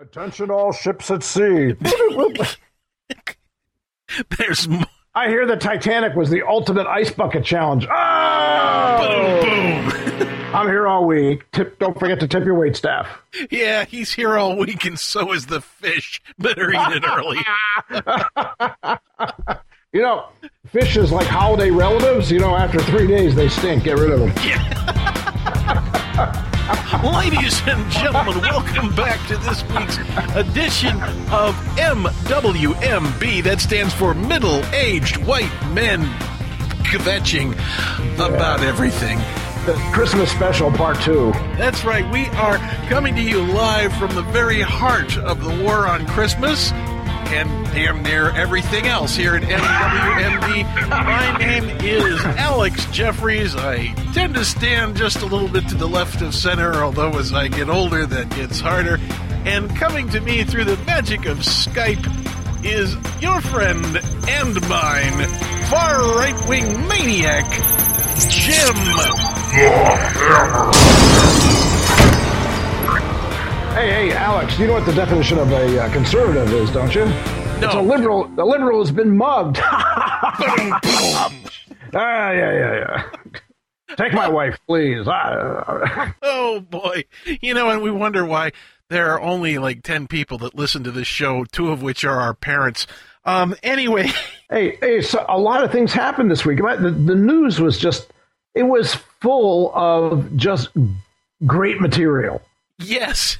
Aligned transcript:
Attention, 0.00 0.48
all 0.48 0.70
ships 0.72 1.10
at 1.10 1.24
sea. 1.24 1.74
There's 4.38 4.68
more. 4.68 4.86
I 5.12 5.28
hear 5.28 5.44
the 5.44 5.56
Titanic 5.56 6.14
was 6.14 6.30
the 6.30 6.46
ultimate 6.46 6.86
ice 6.86 7.10
bucket 7.10 7.44
challenge. 7.44 7.84
Oh! 7.90 9.40
Boom. 9.42 9.88
boom. 9.90 10.28
I'm 10.54 10.68
here 10.68 10.86
all 10.86 11.04
week. 11.04 11.50
Tip, 11.50 11.80
don't 11.80 11.98
forget 11.98 12.20
to 12.20 12.28
tip 12.28 12.44
your 12.44 12.54
wait 12.54 12.76
staff. 12.76 13.08
Yeah, 13.50 13.84
he's 13.84 14.12
here 14.12 14.38
all 14.38 14.56
week, 14.56 14.84
and 14.84 14.96
so 14.98 15.32
is 15.32 15.46
the 15.46 15.60
fish. 15.60 16.22
Better 16.38 16.70
eat 16.70 17.02
it 17.02 17.04
early. 17.04 17.38
You 19.90 20.02
know, 20.02 20.26
fish 20.66 20.98
is 20.98 21.10
like 21.10 21.26
holiday 21.26 21.70
relatives. 21.70 22.30
You 22.30 22.40
know, 22.40 22.54
after 22.54 22.78
three 22.78 23.06
days 23.06 23.34
they 23.34 23.48
stink. 23.48 23.84
Get 23.84 23.96
rid 23.96 24.10
of 24.10 24.20
them. 24.20 24.28
Ladies 27.02 27.62
and 27.66 27.90
gentlemen, 27.90 28.42
welcome 28.42 28.94
back 28.94 29.26
to 29.28 29.38
this 29.38 29.62
week's 29.70 29.96
edition 30.36 31.00
of 31.32 31.54
MWMB. 31.78 33.42
That 33.42 33.58
stands 33.58 33.94
for 33.94 34.12
Middle 34.12 34.62
Aged 34.74 35.16
White 35.16 35.50
Men 35.72 36.02
Kvetching 36.84 37.54
about 38.16 38.60
everything. 38.60 39.16
The 39.64 39.80
Christmas 39.94 40.30
special 40.30 40.70
part 40.70 41.00
two. 41.00 41.32
That's 41.56 41.86
right, 41.86 42.06
we 42.12 42.26
are 42.36 42.58
coming 42.88 43.14
to 43.14 43.22
you 43.22 43.42
live 43.42 43.96
from 43.96 44.14
the 44.14 44.22
very 44.22 44.60
heart 44.60 45.16
of 45.16 45.42
the 45.42 45.64
war 45.64 45.86
on 45.88 46.06
Christmas 46.06 46.70
and 47.30 47.66
damn 47.74 48.02
near 48.02 48.30
everything 48.30 48.86
else 48.86 49.14
here 49.14 49.36
at 49.36 49.42
MWMB. 49.42 50.88
My 50.88 51.38
name 51.38 51.64
is 51.80 52.18
Alex 52.24 52.86
Jeffries. 52.86 53.54
I 53.54 53.88
tend 54.14 54.34
to 54.34 54.44
stand 54.44 54.96
just 54.96 55.18
a 55.22 55.26
little 55.26 55.48
bit 55.48 55.68
to 55.68 55.74
the 55.74 55.86
left 55.86 56.22
of 56.22 56.34
center, 56.34 56.74
although 56.76 57.18
as 57.18 57.32
I 57.32 57.48
get 57.48 57.68
older, 57.68 58.06
that 58.06 58.30
gets 58.30 58.60
harder. 58.60 58.98
And 59.44 59.68
coming 59.76 60.08
to 60.10 60.20
me 60.20 60.44
through 60.44 60.64
the 60.64 60.76
magic 60.84 61.26
of 61.26 61.38
Skype 61.38 62.04
is 62.64 62.96
your 63.20 63.40
friend 63.40 63.84
and 64.28 64.68
mine, 64.68 65.28
far 65.68 66.00
right 66.16 66.48
wing 66.48 66.88
maniac, 66.88 67.44
Jim. 68.28 68.74
Hey, 73.78 74.08
hey, 74.08 74.12
Alex, 74.12 74.58
you 74.58 74.66
know 74.66 74.72
what 74.72 74.86
the 74.86 74.92
definition 74.92 75.38
of 75.38 75.52
a 75.52 75.84
uh, 75.84 75.92
conservative 75.92 76.52
is, 76.52 76.68
don't 76.72 76.92
you? 76.92 77.04
No. 77.04 77.60
It's 77.62 77.74
a 77.74 77.80
liberal. 77.80 78.26
The 78.26 78.44
liberal 78.44 78.80
has 78.80 78.90
been 78.90 79.16
mugged. 79.16 79.60
ah, 79.62 81.30
yeah, 81.94 82.32
yeah, 82.32 82.74
yeah. 82.74 83.02
Take 83.94 84.12
my 84.14 84.28
wife, 84.28 84.58
please. 84.66 85.06
Ah, 85.06 86.12
Oh 86.22 86.58
boy. 86.58 87.04
You 87.40 87.54
know, 87.54 87.70
and 87.70 87.80
we 87.80 87.92
wonder 87.92 88.24
why 88.24 88.50
there 88.90 89.12
are 89.12 89.20
only 89.20 89.58
like 89.58 89.84
10 89.84 90.08
people 90.08 90.38
that 90.38 90.56
listen 90.56 90.82
to 90.82 90.90
this 90.90 91.06
show, 91.06 91.44
two 91.44 91.70
of 91.70 91.80
which 91.80 92.04
are 92.04 92.18
our 92.20 92.34
parents. 92.34 92.84
Um, 93.26 93.54
anyway, 93.62 94.08
hey, 94.50 94.74
hey, 94.80 95.02
so 95.02 95.24
a 95.28 95.38
lot 95.38 95.62
of 95.62 95.70
things 95.70 95.92
happened 95.92 96.32
this 96.32 96.44
week. 96.44 96.58
The, 96.58 96.90
the 96.90 97.14
news 97.14 97.60
was 97.60 97.78
just, 97.78 98.12
it 98.56 98.64
was 98.64 98.96
full 99.20 99.70
of 99.72 100.36
just 100.36 100.70
great 101.46 101.80
material. 101.80 102.42
yes, 102.80 103.38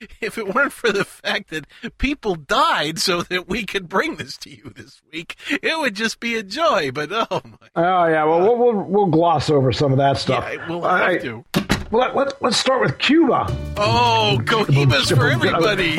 if 0.20 0.38
it 0.38 0.54
weren't 0.54 0.72
for 0.72 0.92
the 0.92 1.04
fact 1.04 1.50
that 1.50 1.66
people 1.98 2.34
died 2.34 2.98
so 2.98 3.22
that 3.22 3.48
we 3.48 3.64
could 3.64 3.88
bring 3.88 4.16
this 4.16 4.36
to 4.38 4.50
you 4.50 4.72
this 4.74 5.02
week, 5.12 5.36
it 5.62 5.78
would 5.78 5.94
just 5.94 6.20
be 6.20 6.36
a 6.36 6.42
joy. 6.42 6.90
But 6.90 7.10
oh 7.12 7.40
my. 7.44 7.68
Oh, 7.76 8.06
yeah, 8.06 8.24
well, 8.24 8.40
we'll, 8.40 8.56
we'll, 8.56 8.84
we'll 8.84 9.06
gloss 9.06 9.50
over 9.50 9.72
some 9.72 9.92
of 9.92 9.98
that 9.98 10.16
stuff. 10.16 10.48
Yeah, 10.50 10.68
we'll 10.68 10.82
have 10.82 11.00
right. 11.00 11.22
to. 11.22 11.44
Well, 11.90 12.02
let, 12.02 12.14
let, 12.14 12.42
let's 12.42 12.56
start 12.56 12.82
with 12.82 12.98
Cuba. 12.98 13.46
Oh, 13.76 14.38
Cohibas 14.44 15.14
for 15.16 15.28
everybody. 15.28 15.98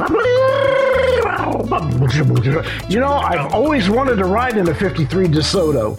You 2.87 2.99
know, 2.99 3.11
I've 3.13 3.53
always 3.53 3.89
wanted 3.89 4.15
to 4.15 4.25
ride 4.25 4.57
in 4.57 4.69
a 4.69 4.73
53 4.73 5.27
DeSoto. 5.27 5.97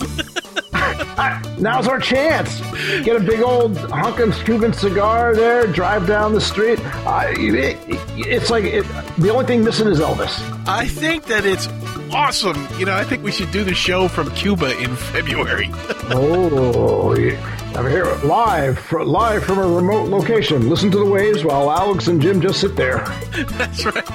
Now's 1.61 1.87
our 1.89 2.01
chance. 2.01 2.61
Get 3.05 3.17
a 3.17 3.21
big 3.21 3.41
old 3.43 3.77
hunkin' 3.91 4.33
Cuban 4.45 4.73
cigar 4.73 5.35
there, 5.35 5.67
drive 5.67 6.07
down 6.07 6.33
the 6.33 6.41
street. 6.41 6.81
Uh, 7.07 7.27
it, 7.29 7.77
it's 8.17 8.49
like 8.51 8.65
it, 8.65 8.87
the 9.19 9.29
only 9.31 9.45
thing 9.45 9.63
missing 9.63 9.89
is 9.89 10.01
Elvis. 10.01 10.41
I 10.67 10.89
think 10.89 11.25
that 11.27 11.45
it's 11.45 11.69
awesome. 12.13 12.67
You 12.79 12.87
know, 12.87 12.95
I 12.95 13.05
think 13.05 13.23
we 13.23 13.31
should 13.31 13.51
do 13.53 13.63
the 13.63 13.75
show 13.75 14.09
from 14.09 14.31
Cuba 14.31 14.77
in 14.81 14.97
February. 14.97 15.71
Oh, 16.15 17.17
yeah. 17.17 17.62
I'm 17.75 17.89
here 17.89 18.05
live, 18.23 18.93
live 18.93 19.45
from 19.45 19.59
a 19.59 19.67
remote 19.67 20.09
location. 20.09 20.69
Listen 20.69 20.91
to 20.91 20.99
the 20.99 21.07
waves 21.07 21.43
while 21.43 21.71
Alex 21.71 22.07
and 22.09 22.21
Jim 22.21 22.41
just 22.41 22.61
sit 22.61 22.77
there. 22.77 22.99
That's 23.57 23.85
right. 23.87 24.09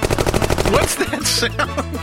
What's 0.71 0.95
that 0.95 1.23
sound? 1.23 1.99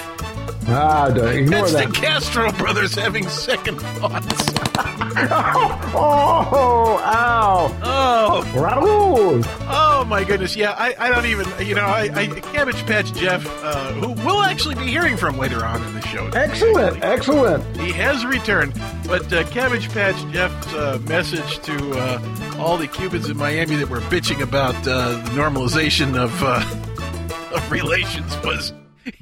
Ah, 0.67 1.09
ignore 1.09 1.61
That's 1.61 1.73
that. 1.75 1.89
the 1.89 1.93
Castro 1.95 2.51
brothers 2.53 2.95
having 2.95 3.29
second 3.29 3.79
thoughts. 3.81 4.53
Oh, 5.97 7.01
ow. 7.05 7.81
Oh, 7.83 8.53
oh 9.69 10.05
my 10.07 10.25
goodness. 10.25 10.57
Yeah, 10.57 10.73
I, 10.77 10.95
I 10.99 11.09
don't 11.11 11.27
even, 11.27 11.47
you 11.67 11.75
know, 11.75 11.85
I, 11.85 12.11
I 12.15 12.27
Cabbage 12.27 12.85
Patch 12.87 13.13
Jeff, 13.15 13.47
uh, 13.63 13.93
who 13.93 14.13
we'll 14.27 14.43
actually 14.43 14.75
be 14.75 14.87
hearing 14.87 15.17
from 15.17 15.39
later 15.39 15.65
on 15.65 15.83
in 15.85 15.95
the 15.95 16.01
show. 16.03 16.27
Excellent, 16.35 17.03
excellent. 17.05 17.65
He 17.79 17.93
has 17.93 18.25
returned, 18.27 18.75
but 19.07 19.33
uh, 19.33 19.45
Cabbage 19.51 19.89
Patch 19.91 20.17
Jeff's 20.33 20.73
uh, 20.75 20.99
message 21.05 21.59
to 21.61 21.91
uh, 21.99 22.57
all 22.59 22.77
the 22.77 22.89
Cubans 22.89 23.29
in 23.29 23.37
Miami 23.37 23.77
that 23.77 23.89
were 23.89 24.01
bitching 24.01 24.41
about 24.43 24.75
uh, 24.87 25.13
the 25.13 25.31
normalization 25.31 26.17
of, 26.17 26.33
uh, 26.43 26.61
of 27.57 27.71
relations 27.71 28.37
was 28.45 28.73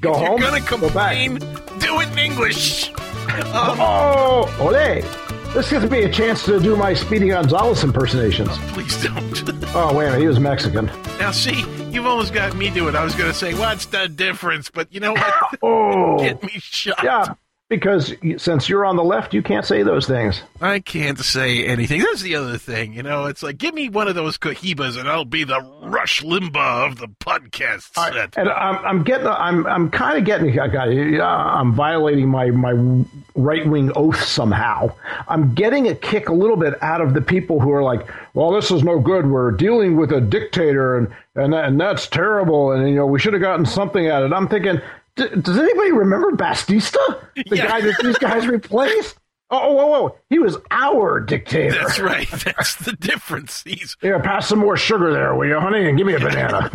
Go 0.01 0.11
if 0.13 0.17
home, 0.17 0.41
you're 0.41 0.49
gonna 0.51 0.59
go 0.65 0.89
back. 0.93 1.15
complain, 1.17 1.37
do 1.79 1.99
it 1.99 2.09
in 2.11 2.17
English. 2.17 2.89
Um, 2.89 2.95
Oh, 3.55 4.57
ole. 4.59 5.22
This 5.53 5.69
gives 5.69 5.89
me 5.89 6.01
a 6.03 6.09
chance 6.11 6.43
to 6.45 6.59
do 6.59 6.75
my 6.75 6.93
Speedy 6.95 7.27
Gonzalez 7.29 7.83
impersonations. 7.83 8.49
please 8.73 9.01
don't. 9.03 9.63
Oh, 9.75 9.91
wait 9.91 10.05
a 10.05 10.09
minute, 10.11 10.21
he 10.21 10.27
was 10.27 10.39
Mexican. 10.39 10.85
Now, 11.17 11.31
see, 11.31 11.61
you've 11.89 12.05
almost 12.05 12.31
got 12.31 12.55
me 12.55 12.69
do 12.69 12.87
it. 12.89 12.93
I 12.93 13.03
was 13.03 13.15
going 13.15 13.31
to 13.31 13.33
say, 13.35 13.55
what's 13.55 13.87
the 13.87 14.07
difference? 14.07 14.69
But 14.69 14.93
you 14.93 14.99
know 14.99 15.13
what? 15.13 15.33
Oh, 15.63 16.19
Get 16.19 16.43
me 16.43 16.51
shot. 16.59 16.99
yeah, 17.03 17.33
because 17.69 18.13
since 18.37 18.69
you're 18.69 18.85
on 18.85 18.97
the 18.97 19.03
left, 19.03 19.33
you 19.33 19.41
can't 19.41 19.65
say 19.65 19.83
those 19.83 20.05
things. 20.05 20.41
I 20.61 20.79
can't 20.79 21.17
say 21.17 21.65
anything. 21.65 22.01
That's 22.01 22.21
the 22.21 22.35
other 22.35 22.57
thing. 22.57 22.93
You 22.93 23.03
know, 23.03 23.25
it's 23.25 23.41
like, 23.41 23.57
give 23.57 23.73
me 23.73 23.89
one 23.89 24.07
of 24.07 24.15
those 24.15 24.37
cohibas 24.37 24.97
and 24.97 25.09
I'll 25.09 25.25
be 25.25 25.43
the 25.43 25.59
Rush 25.81 26.21
Limbaugh 26.21 26.87
of 26.87 26.99
the 26.99 27.07
podcast 27.07 27.93
set. 27.93 28.37
And 28.37 28.49
I'm, 28.49 28.85
I'm 28.85 29.03
getting, 29.03 29.27
I'm, 29.27 29.65
I'm 29.65 29.89
kind 29.89 30.17
of 30.17 30.25
getting, 30.25 30.59
I 30.59 30.67
got, 30.67 30.87
I'm 30.87 31.73
violating 31.73 32.27
my, 32.27 32.51
my 32.51 33.05
right 33.35 33.65
wing 33.65 33.91
oath 33.95 34.21
somehow. 34.23 34.93
I'm 35.27 35.55
getting 35.55 35.87
a 35.87 35.95
kick 35.95 36.29
a 36.29 36.33
little 36.33 36.57
bit 36.57 36.81
out 36.83 37.01
of 37.01 37.13
the 37.13 37.21
people 37.21 37.59
who 37.59 37.71
are 37.71 37.83
like, 37.83 38.07
well, 38.35 38.51
this 38.51 38.71
is 38.71 38.83
no 38.83 38.99
good. 38.99 39.25
We're 39.25 39.51
dealing 39.51 39.97
with 39.97 40.11
a 40.11 40.21
dictator 40.21 40.97
and, 40.97 41.07
and, 41.35 41.53
that, 41.53 41.65
and 41.65 41.79
that's 41.79 42.07
terrible. 42.07 42.71
And, 42.71 42.87
you 42.87 42.95
know, 42.95 43.07
we 43.07 43.19
should 43.19 43.33
have 43.33 43.41
gotten 43.41 43.65
something 43.65 44.07
out 44.09 44.23
of 44.23 44.31
it. 44.31 44.35
I'm 44.35 44.47
thinking, 44.47 44.79
D- 45.15 45.27
does 45.41 45.57
anybody 45.57 45.91
remember 45.91 46.31
Batista? 46.31 46.99
The 47.35 47.57
Yeah. 47.57 47.67
guy 47.67 47.81
that 47.81 47.95
these 48.03 48.17
guys 48.17 48.47
replaced? 48.47 49.17
Oh, 49.51 49.73
whoa, 49.73 49.85
whoa. 49.87 50.15
He 50.29 50.39
was 50.39 50.57
our 50.71 51.19
dictator. 51.19 51.75
That's 51.79 51.99
right. 51.99 52.27
That's 52.45 52.75
the 52.77 52.93
difference. 52.93 53.61
He's 53.63 53.95
Here, 54.01 54.19
pass 54.19 54.47
some 54.47 54.57
more 54.59 54.77
sugar 54.77 55.11
there, 55.13 55.35
will 55.35 55.45
you, 55.47 55.59
honey? 55.59 55.87
And 55.87 55.97
give 55.97 56.07
me 56.07 56.15
a 56.15 56.19
banana. 56.19 56.71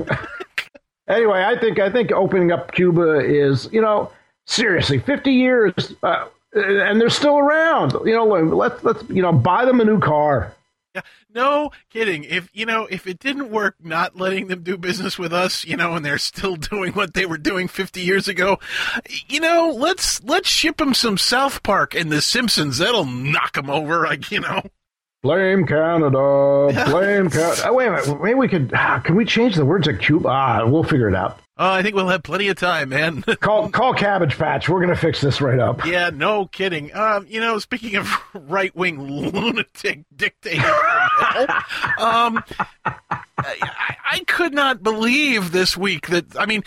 anyway, 1.08 1.42
I 1.44 1.58
think 1.58 1.80
I 1.80 1.90
think 1.90 2.12
opening 2.12 2.52
up 2.52 2.72
Cuba 2.72 3.18
is, 3.20 3.68
you 3.72 3.80
know, 3.80 4.12
seriously, 4.46 4.98
fifty 5.00 5.32
years, 5.32 5.94
uh, 6.04 6.26
and 6.52 7.00
they're 7.00 7.10
still 7.10 7.38
around. 7.38 7.94
You 8.04 8.14
know, 8.14 8.24
let's 8.26 8.84
let's 8.84 9.02
you 9.10 9.22
know 9.22 9.32
buy 9.32 9.64
them 9.64 9.80
a 9.80 9.84
new 9.84 9.98
car. 9.98 10.52
No 11.34 11.70
kidding. 11.90 12.24
If 12.24 12.48
you 12.54 12.64
know, 12.64 12.86
if 12.90 13.06
it 13.06 13.18
didn't 13.18 13.50
work, 13.50 13.76
not 13.82 14.16
letting 14.16 14.46
them 14.48 14.62
do 14.62 14.78
business 14.78 15.18
with 15.18 15.32
us, 15.32 15.64
you 15.64 15.76
know, 15.76 15.94
and 15.94 16.04
they're 16.04 16.16
still 16.18 16.56
doing 16.56 16.92
what 16.94 17.14
they 17.14 17.26
were 17.26 17.38
doing 17.38 17.68
50 17.68 18.00
years 18.00 18.28
ago, 18.28 18.58
you 19.28 19.38
know, 19.40 19.70
let's 19.76 20.22
let's 20.24 20.48
ship 20.48 20.78
them 20.78 20.94
some 20.94 21.18
South 21.18 21.62
Park 21.62 21.94
and 21.94 22.10
The 22.10 22.22
Simpsons. 22.22 22.78
That'll 22.78 23.04
knock 23.04 23.52
them 23.54 23.68
over, 23.70 24.04
like 24.04 24.30
you 24.30 24.40
know. 24.40 24.62
Blame 25.22 25.66
Canada. 25.66 26.10
Blame 26.90 27.28
Canada. 27.28 27.62
Oh, 27.66 27.72
wait 27.74 27.88
a 27.88 27.90
minute. 27.90 28.22
Maybe 28.22 28.34
we 28.34 28.48
could. 28.48 28.70
ah, 28.74 29.00
Can 29.04 29.16
we 29.16 29.24
change 29.24 29.56
the 29.56 29.64
words 29.64 29.88
of 29.88 29.98
Cuba? 29.98 30.28
Ah, 30.28 30.64
we'll 30.66 30.84
figure 30.84 31.08
it 31.08 31.14
out. 31.14 31.40
Oh, 31.60 31.72
I 31.72 31.82
think 31.82 31.96
we'll 31.96 32.06
have 32.08 32.22
plenty 32.22 32.46
of 32.48 32.56
time, 32.56 32.90
man. 32.90 33.22
Call 33.40 33.68
call 33.70 33.92
Cabbage 33.92 34.38
Patch. 34.38 34.68
We're 34.68 34.80
gonna 34.80 34.94
fix 34.94 35.20
this 35.20 35.40
right 35.40 35.58
up. 35.58 35.84
yeah, 35.84 36.10
no 36.10 36.46
kidding. 36.46 36.94
Um, 36.94 37.26
you 37.28 37.40
know, 37.40 37.58
speaking 37.58 37.96
of 37.96 38.08
right 38.34 38.74
wing 38.76 39.00
lunatic 39.02 40.04
dictator, 40.16 40.62
um, 41.98 42.42
I, 42.84 43.66
I 44.12 44.22
could 44.26 44.54
not 44.54 44.82
believe 44.84 45.50
this 45.50 45.76
week 45.76 46.06
that 46.08 46.26
I 46.38 46.46
mean, 46.46 46.62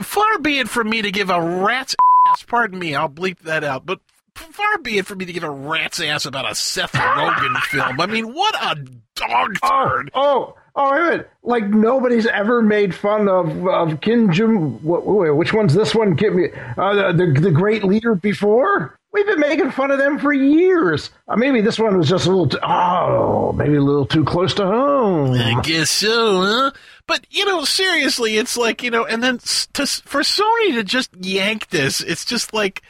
far 0.00 0.38
be 0.38 0.58
it 0.60 0.68
from 0.68 0.88
me 0.88 1.02
to 1.02 1.10
give 1.10 1.30
a 1.30 1.40
rat's 1.40 1.96
ass. 2.28 2.42
Pardon 2.44 2.78
me, 2.78 2.94
I'll 2.94 3.08
bleep 3.08 3.40
that 3.40 3.64
out. 3.64 3.86
But 3.86 3.98
far 4.34 4.78
be 4.78 4.98
it 4.98 5.06
from 5.06 5.18
me 5.18 5.24
to 5.24 5.32
give 5.32 5.42
a 5.42 5.50
rat's 5.50 6.00
ass 6.00 6.26
about 6.26 6.48
a 6.48 6.54
Seth 6.54 6.92
Rogen 6.92 7.56
film. 7.62 8.00
I 8.00 8.06
mean, 8.06 8.32
what 8.32 8.54
a 8.54 8.76
dog 9.16 9.58
turd. 9.60 10.10
oh, 10.14 10.54
Oh, 10.54 10.54
wait 10.78 11.00
a 11.00 11.04
minute. 11.10 11.30
Like 11.42 11.68
nobody's 11.68 12.26
ever 12.26 12.62
made 12.62 12.94
fun 12.94 13.28
of 13.28 13.66
of 13.66 14.00
Kim 14.00 14.32
Jong. 14.32 14.78
Which 14.82 15.52
one's 15.52 15.74
this 15.74 15.94
one? 15.94 16.16
Kim, 16.16 16.38
uh, 16.76 17.12
the, 17.12 17.12
the 17.12 17.40
the 17.40 17.50
great 17.50 17.84
leader 17.84 18.14
before. 18.14 18.98
We've 19.10 19.24
been 19.26 19.40
making 19.40 19.70
fun 19.70 19.90
of 19.90 19.98
them 19.98 20.18
for 20.18 20.34
years. 20.34 21.10
Uh, 21.26 21.36
maybe 21.36 21.62
this 21.62 21.78
one 21.78 21.96
was 21.96 22.10
just 22.10 22.26
a 22.26 22.28
little. 22.28 22.48
Too, 22.48 22.58
oh, 22.62 23.52
maybe 23.52 23.76
a 23.76 23.80
little 23.80 24.04
too 24.04 24.24
close 24.24 24.52
to 24.54 24.66
home. 24.66 25.32
I 25.32 25.60
guess 25.62 25.90
so, 25.90 26.42
huh? 26.42 26.70
But 27.06 27.26
you 27.30 27.46
know, 27.46 27.64
seriously, 27.64 28.36
it's 28.36 28.56
like 28.56 28.82
you 28.82 28.90
know, 28.90 29.06
and 29.06 29.22
then 29.22 29.38
to, 29.38 29.86
for 29.86 30.20
Sony 30.20 30.74
to 30.74 30.84
just 30.84 31.10
yank 31.18 31.70
this, 31.70 32.02
it's 32.02 32.26
just 32.26 32.52
like 32.52 32.82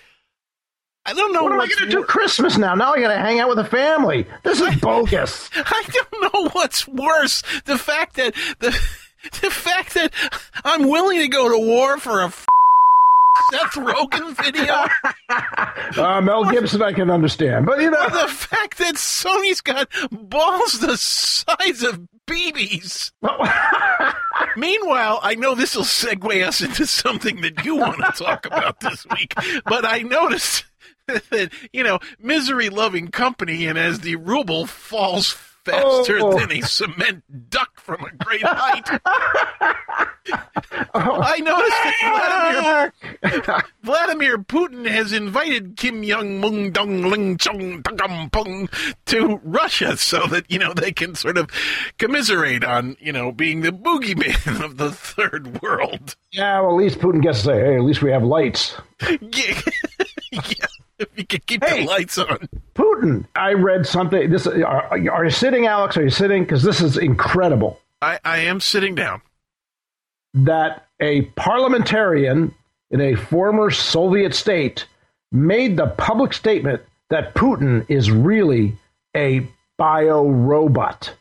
I 1.09 1.15
don't 1.15 1.33
know 1.33 1.43
what 1.43 1.53
am 1.53 1.61
I 1.61 1.67
going 1.67 1.79
to 1.79 1.89
do 1.89 2.05
Christmas 2.05 2.59
now? 2.59 2.75
Now 2.75 2.93
I 2.93 3.01
got 3.01 3.09
to 3.09 3.19
hang 3.19 3.41
out 3.41 3.49
with 3.49 3.57
the 3.57 3.65
family. 3.65 4.27
This 4.43 4.61
is 4.61 4.77
bogus. 4.81 5.49
I 5.55 5.83
don't 5.91 6.35
know 6.35 6.51
what's 6.51 6.87
worse: 6.87 7.43
the 7.65 7.79
fact 7.79 8.17
that 8.17 8.35
the 8.59 8.69
the 9.41 9.51
fact 9.51 9.95
that 9.95 10.13
I'm 10.65 10.87
willing 10.87 11.21
to 11.21 11.29
go 11.29 11.49
to 11.49 11.67
war 11.67 11.97
for 11.97 12.21
a 12.21 12.31
Seth 13.51 13.75
Rogen 13.75 14.37
video. 14.45 14.85
Uh, 15.97 16.21
Mel 16.21 16.45
Gibson, 16.45 16.83
I 16.83 16.93
can 16.93 17.11
understand, 17.11 17.65
but 17.67 17.81
you 17.81 17.91
know 17.91 18.09
the 18.09 18.29
fact 18.29 18.79
that 18.79 18.95
Sony's 18.97 19.61
got 19.61 19.89
balls 20.11 20.81
the 20.81 20.97
size 20.97 21.83
of 21.83 22.07
BBs. 22.27 23.13
Meanwhile, 24.57 25.21
I 25.23 25.35
know 25.35 25.55
this 25.55 25.75
will 25.75 25.85
segue 25.85 26.47
us 26.47 26.61
into 26.61 26.87
something 26.87 27.41
that 27.41 27.65
you 27.65 27.77
want 27.77 27.97
to 27.99 28.25
talk 28.25 28.47
about 28.47 28.81
this 28.81 29.07
week, 29.11 29.35
but 29.65 29.85
I 29.85 30.03
noticed 30.03 30.65
you 31.73 31.83
know, 31.83 31.99
misery 32.19 32.69
loving 32.69 33.09
company, 33.09 33.67
and 33.67 33.79
as 33.79 34.01
the 34.01 34.17
ruble 34.17 34.67
falls 34.67 35.37
faster 35.69 36.19
oh. 36.21 36.39
than 36.39 36.53
a 36.53 36.61
cement 36.63 37.51
duck 37.51 37.79
from 37.81 38.05
a 38.05 38.25
great 38.25 38.43
height. 38.43 38.89
oh. 40.95 41.21
I 41.23 41.39
noticed 41.39 41.77
that 41.83 42.93
Vladimir, 43.23 43.65
Vladimir 43.83 44.39
Putin 44.39 44.89
has 44.89 45.13
invited 45.13 45.77
Kim 45.77 46.03
Jong 46.03 46.41
Mung 46.41 46.71
Dong 46.71 47.03
Ling 47.03 47.37
Chong 47.39 47.83
Dong 47.83 48.31
Pung 48.31 48.69
to 49.07 49.41
Russia 49.43 49.97
so 49.97 50.27
that 50.27 50.51
you 50.51 50.59
know 50.59 50.73
they 50.73 50.93
can 50.93 51.15
sort 51.15 51.39
of 51.39 51.51
commiserate 51.99 52.65
on 52.65 52.97
you 53.01 53.13
know 53.13 53.33
being 53.33 53.61
the 53.63 53.73
boogeyman 53.73 54.65
of 54.65 54.77
the 54.77 54.91
third 54.91 55.61
world. 55.63 56.17
Yeah, 56.33 56.61
well, 56.61 56.71
at 56.71 56.77
least 56.77 56.99
Putin 56.99 57.23
gets 57.23 57.39
to 57.41 57.45
say, 57.47 57.61
"Hey, 57.61 57.77
at 57.77 57.83
least 57.83 58.03
we 58.03 58.11
have 58.11 58.23
lights." 58.23 58.75
yeah. 59.21 59.61
yeah. 60.33 60.67
If 60.99 61.09
you 61.17 61.27
could 61.27 61.47
keep 61.47 61.65
hey, 61.65 61.81
the 61.81 61.87
lights 61.87 62.19
on. 62.19 62.49
Putin, 62.75 63.27
I 63.35 63.53
read 63.53 63.87
something. 63.87 64.31
This 64.31 64.47
are, 64.47 64.65
are 64.65 65.25
you 65.25 65.31
sitting, 65.31 65.67
Alex? 65.67 65.97
Are 65.97 66.03
you 66.03 66.11
sitting? 66.11 66.43
Because 66.43 66.63
this 66.63 66.81
is 66.81 66.97
incredible. 66.97 67.81
I, 68.01 68.19
I 68.25 68.39
am 68.39 68.61
sitting 68.61 68.95
down. 68.95 69.23
That 70.35 70.87
a 71.01 71.23
parliamentarian 71.23 72.55
in 72.91 73.01
a 73.01 73.15
former 73.15 73.71
Soviet 73.71 74.35
state 74.35 74.87
made 75.33 75.77
the 75.77 75.87
public 75.87 76.33
statement 76.33 76.83
that 77.11 77.35
Putin 77.35 77.85
is 77.89 78.11
really 78.11 78.77
a 79.17 79.47
bio 79.77 80.29
robot. 80.29 81.15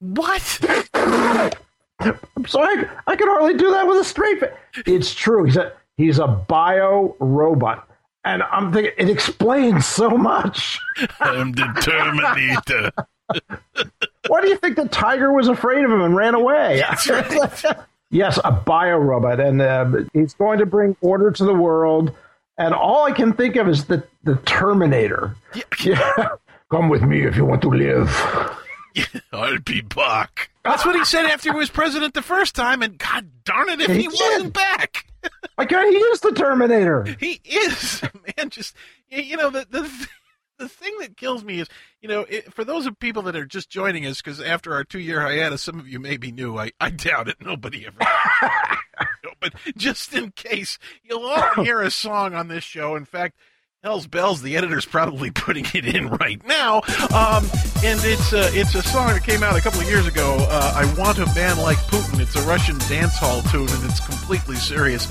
What? 0.00 0.58
I'm 2.00 2.46
sorry, 2.46 2.86
I 3.06 3.16
can 3.16 3.28
hardly 3.28 3.54
do 3.54 3.70
that 3.70 3.86
with 3.86 3.98
a 3.98 4.04
straight 4.04 4.40
face. 4.40 4.50
It's 4.86 5.14
true. 5.14 5.44
He 5.44 5.52
said 5.52 5.72
He's 5.96 6.18
a 6.18 6.26
bio 6.26 7.16
robot. 7.18 7.88
And 8.24 8.42
I'm 8.42 8.72
thinking, 8.72 8.92
it 8.98 9.08
explains 9.08 9.86
so 9.86 10.10
much. 10.10 10.80
I'm 11.20 11.52
the 11.52 11.66
Terminator. 11.80 12.90
Why 14.28 14.40
do 14.40 14.48
you 14.48 14.56
think 14.56 14.76
the 14.76 14.88
tiger 14.88 15.32
was 15.32 15.48
afraid 15.48 15.84
of 15.84 15.90
him 15.90 16.02
and 16.02 16.16
ran 16.16 16.34
away? 16.34 16.82
yes, 18.10 18.40
a 18.44 18.50
bio 18.50 18.98
robot. 18.98 19.40
And 19.40 19.62
uh, 19.62 19.86
he's 20.12 20.34
going 20.34 20.58
to 20.58 20.66
bring 20.66 20.96
order 21.00 21.30
to 21.30 21.44
the 21.44 21.54
world. 21.54 22.12
And 22.58 22.74
all 22.74 23.04
I 23.04 23.12
can 23.12 23.32
think 23.32 23.56
of 23.56 23.68
is 23.68 23.84
the, 23.84 24.02
the 24.24 24.36
Terminator. 24.44 25.36
Yeah. 25.54 25.62
yeah. 25.84 26.28
Come 26.70 26.88
with 26.88 27.02
me 27.02 27.24
if 27.24 27.36
you 27.36 27.44
want 27.44 27.62
to 27.62 27.68
live. 27.68 28.10
I'll 29.32 29.58
be 29.60 29.82
back. 29.82 30.50
That's 30.64 30.84
what 30.84 30.96
he 30.96 31.04
said 31.04 31.26
after 31.26 31.52
he 31.52 31.56
was 31.56 31.70
president 31.70 32.14
the 32.14 32.22
first 32.22 32.56
time, 32.56 32.82
and 32.82 32.98
God 32.98 33.28
darn 33.44 33.68
it 33.68 33.80
if 33.80 33.90
he, 33.90 34.02
he 34.02 34.08
wasn't 34.08 34.52
back. 34.52 35.06
My 35.58 35.64
God, 35.64 35.86
he 35.86 35.96
is 35.96 36.20
the 36.20 36.32
Terminator. 36.32 37.16
He 37.18 37.40
is, 37.44 38.02
man. 38.36 38.50
Just 38.50 38.76
you 39.08 39.36
know 39.36 39.50
the 39.50 39.66
the 39.70 40.08
the 40.58 40.68
thing 40.68 40.94
that 41.00 41.16
kills 41.16 41.44
me 41.44 41.60
is 41.60 41.68
you 42.00 42.08
know 42.08 42.20
it, 42.28 42.52
for 42.52 42.64
those 42.64 42.86
of 42.86 42.98
people 42.98 43.22
that 43.22 43.36
are 43.36 43.46
just 43.46 43.70
joining 43.70 44.06
us 44.06 44.20
because 44.20 44.40
after 44.40 44.74
our 44.74 44.84
two 44.84 44.98
year 44.98 45.20
hiatus, 45.20 45.62
some 45.62 45.78
of 45.78 45.88
you 45.88 46.00
may 46.00 46.16
be 46.16 46.32
new. 46.32 46.58
I 46.58 46.72
I 46.80 46.90
doubt 46.90 47.28
it. 47.28 47.36
Nobody 47.40 47.86
ever. 47.86 47.98
but 49.40 49.54
just 49.76 50.12
in 50.14 50.32
case, 50.32 50.78
you'll 51.02 51.26
often 51.26 51.64
hear 51.64 51.80
a 51.80 51.90
song 51.90 52.34
on 52.34 52.48
this 52.48 52.64
show. 52.64 52.96
In 52.96 53.04
fact. 53.04 53.36
Hell's 53.86 54.08
Bells, 54.08 54.42
the 54.42 54.56
editor's 54.56 54.84
probably 54.84 55.30
putting 55.46 55.64
it 55.72 55.86
in 55.94 56.08
right 56.08 56.44
now. 56.44 56.78
Um, 57.14 57.48
and 57.84 58.00
it's 58.02 58.32
a, 58.32 58.52
it's 58.52 58.74
a 58.74 58.82
song 58.82 59.10
that 59.10 59.22
came 59.22 59.44
out 59.44 59.54
a 59.54 59.60
couple 59.60 59.78
of 59.80 59.88
years 59.88 60.08
ago. 60.08 60.38
Uh, 60.50 60.72
I 60.74 60.98
Want 60.98 61.18
a 61.18 61.26
Man 61.36 61.56
Like 61.58 61.78
Putin. 61.86 62.18
It's 62.18 62.34
a 62.34 62.42
Russian 62.42 62.76
dance 62.88 63.16
hall 63.16 63.42
tune, 63.42 63.68
and 63.68 63.84
it's 63.84 64.00
completely 64.00 64.56
serious. 64.56 65.06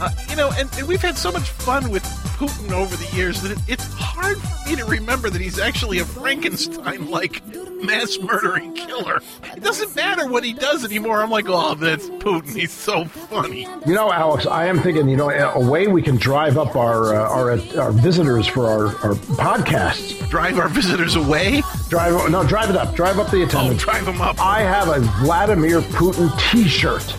Uh, 0.00 0.10
you 0.30 0.36
know, 0.36 0.50
and, 0.56 0.68
and, 0.76 0.86
we've 0.86 1.02
had 1.02 1.18
so 1.18 1.32
much 1.32 1.50
fun 1.50 1.90
with 1.90 2.04
Putin 2.38 2.70
over 2.70 2.94
the 2.94 3.16
years 3.16 3.42
that 3.42 3.52
it, 3.52 3.58
it's 3.66 3.92
hard 3.94 4.38
for 4.38 4.68
me 4.68 4.76
to 4.76 4.84
remember 4.84 5.28
that 5.28 5.40
he's 5.40 5.58
actually 5.58 5.98
a 5.98 6.04
Frankenstein 6.04 7.10
like 7.10 7.42
mass 7.82 8.16
murdering 8.20 8.74
killer. 8.74 9.20
It 9.56 9.62
doesn't 9.62 9.96
matter 9.96 10.28
what 10.28 10.44
he 10.44 10.52
does 10.52 10.84
anymore. 10.84 11.20
I'm 11.20 11.30
like, 11.30 11.46
oh, 11.48 11.74
that's 11.74 12.08
Putin. 12.08 12.54
He's 12.54 12.72
so 12.72 13.06
funny. 13.06 13.62
You 13.86 13.94
know, 13.94 14.12
Alex, 14.12 14.46
I 14.46 14.66
am 14.66 14.80
thinking, 14.80 15.08
you 15.08 15.16
know, 15.16 15.30
a 15.30 15.68
way 15.68 15.88
we 15.88 16.02
can 16.02 16.16
drive 16.16 16.58
up 16.58 16.76
our 16.76 17.14
uh, 17.14 17.28
our, 17.28 17.50
our 17.80 17.92
visitors 17.92 18.46
for 18.46 18.66
our, 18.66 18.86
our 19.04 19.14
podcasts. 19.36 20.28
Drive 20.28 20.58
our 20.58 20.68
visitors 20.68 21.16
away? 21.16 21.62
Drive 21.88 22.30
no, 22.30 22.44
drive 22.44 22.70
it 22.70 22.76
up. 22.76 22.94
Drive 22.94 23.18
up 23.18 23.30
the 23.30 23.42
attendance. 23.42 23.82
Oh, 23.82 23.84
drive 23.84 24.04
them 24.04 24.20
up. 24.20 24.40
I 24.40 24.60
have 24.60 24.88
a 24.88 25.00
Vladimir 25.24 25.80
Putin 25.80 26.30
T-shirt 26.50 27.16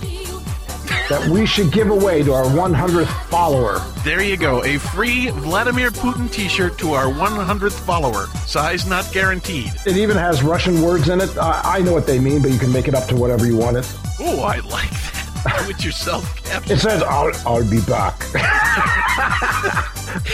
that 1.10 1.28
we 1.30 1.46
should 1.46 1.72
give 1.72 1.90
away 1.90 2.24
to 2.24 2.34
our 2.34 2.46
100th 2.46 3.08
follower. 3.30 3.80
There 4.04 4.22
you 4.22 4.38
go. 4.38 4.64
A 4.64 4.78
free 4.78 5.30
Vladimir 5.30 5.92
Putin 5.92 6.32
t 6.32 6.48
shirt 6.48 6.78
to 6.80 6.94
our 6.94 7.06
100th 7.06 7.80
follower. 7.86 8.26
Size 8.46 8.86
not 8.86 9.12
guaranteed. 9.12 9.72
It 9.86 9.98
even 9.98 10.18
has 10.18 10.44
Russian 10.44 10.82
words 10.82 11.10
in 11.10 11.22
it. 11.22 11.38
Uh, 11.38 11.62
I 11.64 11.82
know 11.82 11.94
what 11.94 12.06
they 12.08 12.20
mean, 12.20 12.42
but 12.42 12.52
you 12.52 12.60
can 12.60 12.72
make 12.72 12.88
it 12.88 12.96
up 12.96 13.08
to 13.10 13.16
whatever 13.16 13.46
you 13.46 13.58
want 13.58 13.78
it. 13.78 13.92
Oh, 14.20 14.42
I 14.42 14.60
like 14.60 14.90
that. 14.90 15.64
Do 15.64 15.70
it 15.70 15.84
yourself, 15.84 16.44
Captain. 16.44 16.72
It 16.74 16.80
says, 16.80 17.02
I'll, 17.04 17.32
I'll 17.46 17.70
be 17.70 17.82
back. 17.82 18.22
ah, 18.36 19.92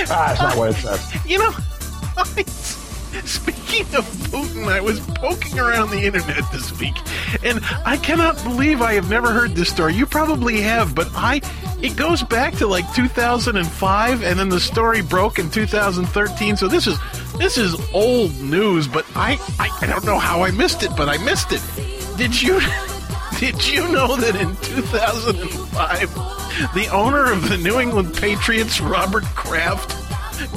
that's 0.10 0.42
not 0.42 0.58
what 0.58 0.70
it 0.72 0.76
says. 0.76 1.16
You 1.26 1.40
know, 1.40 1.52
Speaking 3.26 3.88
of 3.96 4.06
Putin, 4.30 4.68
I 4.68 4.82
was 4.82 5.00
poking 5.00 5.58
around 5.58 5.90
the 5.90 6.06
internet 6.06 6.44
this 6.52 6.80
week, 6.80 6.94
and 7.44 7.60
I 7.84 7.98
cannot 7.98 8.36
believe 8.44 8.84
I 8.84 8.94
have 8.94 9.10
never 9.10 9.32
heard 9.32 9.56
this 9.56 9.70
story. 9.70 9.96
You 9.96 10.06
probably 10.06 10.62
have, 10.62 10.94
but 10.94 11.10
I 11.16 11.42
it 11.82 11.96
goes 11.96 12.22
back 12.22 12.54
to 12.58 12.68
like 12.68 12.86
2005, 12.94 14.24
and 14.24 14.40
then 14.40 14.50
the 14.50 14.60
story 14.60 15.02
broke 15.02 15.40
in 15.40 15.50
2013. 15.50 16.56
So 16.56 16.68
this 16.68 16.86
is 16.86 17.00
this 17.40 17.58
is 17.58 17.76
old 17.96 18.40
news, 18.40 18.88
but 18.88 19.08
I 19.16 19.40
I, 19.58 19.76
I 19.82 19.88
don't 19.88 20.06
know 20.06 20.20
how 20.20 20.44
I 20.44 20.52
missed 20.52 20.84
it, 20.84 20.92
but 20.96 21.10
I 21.10 21.18
missed 21.26 21.52
it. 21.52 21.64
Did 22.18 22.40
you 22.40 22.62
did 23.40 23.68
you 23.68 23.92
know 23.92 24.16
that 24.18 24.36
in 24.36 24.56
2005, 24.58 26.74
the 26.76 26.90
owner 26.94 27.32
of 27.32 27.50
the 27.50 27.58
New 27.58 27.80
England 27.80 28.16
Patriots, 28.16 28.80
Robert 28.80 29.26
Kraft, 29.34 30.05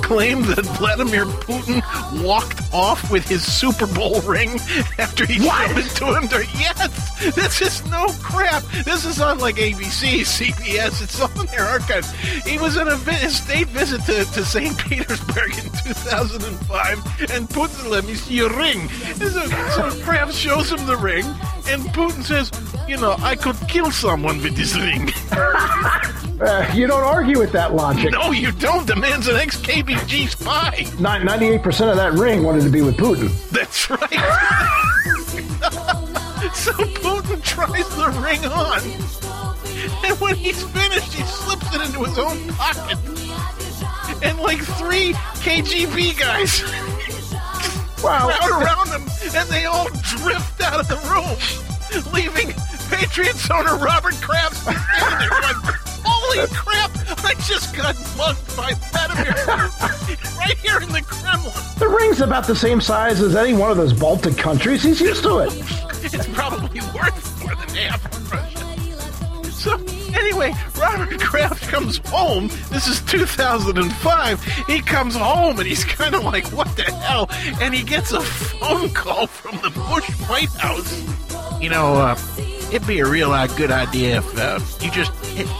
claimed 0.02 0.44
that 0.46 0.64
Vladimir 0.78 1.24
Putin 1.24 1.82
walked 2.24 2.60
off 2.72 3.10
with 3.10 3.26
his 3.28 3.44
Super 3.44 3.86
Bowl 3.86 4.20
ring 4.22 4.58
after 4.98 5.26
he 5.26 5.40
what? 5.44 5.68
showed 5.68 5.78
it 5.78 5.90
to 5.96 6.06
him. 6.14 6.28
To, 6.28 6.44
yes, 6.58 7.34
this 7.34 7.60
is 7.60 7.86
no 7.90 8.06
crap. 8.20 8.62
This 8.84 9.04
is 9.04 9.20
on 9.20 9.38
like 9.38 9.56
ABC, 9.56 10.20
CBS. 10.20 11.02
It's 11.02 11.20
on 11.20 11.46
their 11.46 11.62
archives. 11.64 12.10
He 12.46 12.58
was 12.58 12.76
on 12.76 12.88
a, 12.88 12.96
vi- 12.96 13.28
state 13.28 13.68
visit 13.68 14.00
to, 14.06 14.24
to 14.32 14.44
St. 14.44 14.76
Petersburg 14.78 15.50
in 15.58 15.64
2005, 15.94 17.30
and 17.30 17.48
Putin 17.48 17.90
let 17.90 18.04
me 18.04 18.14
see 18.14 18.34
your 18.34 18.54
ring. 18.56 18.88
So, 18.88 19.28
so 19.28 19.90
Kraft 20.02 20.34
shows 20.34 20.72
him 20.72 20.86
the 20.86 20.96
ring, 20.96 21.24
and 21.68 21.82
Putin 21.92 22.24
says, 22.24 22.50
"You 22.88 22.96
know, 22.96 23.16
I 23.20 23.36
could 23.36 23.56
kill 23.68 23.90
someone 23.90 24.40
with 24.42 24.56
this 24.56 24.74
ring." 24.76 25.12
Uh, 26.40 26.64
you 26.72 26.86
don't 26.86 27.02
argue 27.02 27.36
with 27.36 27.50
that 27.50 27.74
logic. 27.74 28.12
No, 28.12 28.30
you 28.30 28.52
don't. 28.52 28.86
The 28.86 28.94
man's 28.94 29.26
an 29.26 29.34
ex 29.34 29.56
KGB 29.56 30.28
spy. 30.28 30.84
98% 30.98 31.90
of 31.90 31.96
that 31.96 32.12
ring 32.12 32.44
wanted 32.44 32.62
to 32.62 32.70
be 32.70 32.80
with 32.80 32.96
Putin. 32.96 33.28
That's 33.50 33.90
right. 33.90 34.00
so 36.54 36.70
Putin 36.72 37.42
tries 37.42 37.88
the 37.96 38.10
ring 38.22 38.44
on. 38.46 38.80
And 40.04 40.20
when 40.20 40.36
he's 40.36 40.62
finished, 40.62 41.12
he 41.12 41.24
slips 41.24 41.74
it 41.74 41.80
into 41.80 42.04
his 42.04 42.16
own 42.18 42.38
pocket. 42.54 42.98
And 44.22 44.38
like 44.38 44.60
three 44.60 45.14
KGB 45.42 46.20
guys 46.20 46.62
wow. 48.02 48.28
crowd 48.28 48.62
around 48.62 48.88
him, 48.88 49.08
and 49.34 49.48
they 49.48 49.64
all 49.66 49.88
drift 50.02 50.60
out 50.60 50.80
of 50.80 50.88
the 50.88 50.96
room, 51.08 52.12
leaving 52.12 52.54
Patriots 52.90 53.50
owner 53.50 53.76
Robert 53.76 54.14
Kraft 54.14 54.56
standing 54.56 55.18
there 55.18 55.28
going, 55.28 55.78
Holy 56.04 56.46
crap! 56.48 56.90
I 57.24 57.34
just 57.46 57.76
got 57.76 57.94
mugged 58.16 58.56
by 58.56 58.72
Vladimir 58.90 59.34
right 60.38 60.56
here 60.58 60.80
in 60.80 60.88
the 60.88 61.02
Kremlin. 61.02 61.52
The 61.78 61.88
ring's 61.88 62.20
about 62.20 62.46
the 62.46 62.56
same 62.56 62.80
size 62.80 63.20
as 63.20 63.36
any 63.36 63.52
one 63.52 63.70
of 63.70 63.76
those 63.76 63.92
Baltic 63.92 64.36
countries. 64.36 64.82
He's 64.82 65.00
used 65.00 65.22
to 65.24 65.38
it. 65.40 65.52
it's 66.02 66.26
probably 66.28 66.80
worth 66.80 67.40
more 67.44 67.54
than 67.54 67.68
half 67.76 68.04
of 68.06 68.32
Russia. 68.32 68.77
So, 69.58 69.74
anyway, 70.14 70.54
Robert 70.78 71.18
Kraft 71.18 71.68
comes 71.68 71.98
home. 72.06 72.46
This 72.70 72.86
is 72.86 73.00
2005. 73.02 74.44
He 74.68 74.80
comes 74.80 75.16
home 75.16 75.58
and 75.58 75.66
he's 75.66 75.84
kind 75.84 76.14
of 76.14 76.22
like, 76.22 76.46
what 76.52 76.68
the 76.76 76.84
hell? 76.84 77.26
And 77.60 77.74
he 77.74 77.82
gets 77.82 78.12
a 78.12 78.20
phone 78.20 78.90
call 78.90 79.26
from 79.26 79.56
the 79.56 79.70
Bush 79.70 80.08
White 80.28 80.48
House. 80.50 81.60
You 81.60 81.70
know, 81.70 81.94
uh, 81.94 82.16
it'd 82.70 82.86
be 82.86 83.00
a 83.00 83.06
real 83.06 83.32
uh, 83.32 83.48
good 83.48 83.72
idea 83.72 84.18
if 84.18 84.38
uh, 84.38 84.60
you 84.80 84.92
just 84.92 85.10